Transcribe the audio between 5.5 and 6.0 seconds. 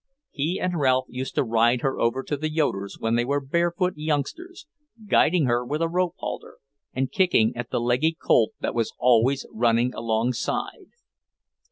with a